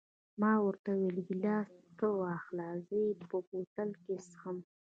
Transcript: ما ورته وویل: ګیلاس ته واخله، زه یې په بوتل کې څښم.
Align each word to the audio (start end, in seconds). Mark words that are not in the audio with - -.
ما 0.41 0.51
ورته 0.65 0.89
وویل: 0.93 1.17
ګیلاس 1.27 1.71
ته 1.97 2.07
واخله، 2.19 2.67
زه 2.87 2.95
یې 3.05 3.11
په 3.29 3.37
بوتل 3.49 3.89
کې 4.03 4.15
څښم. 4.27 4.57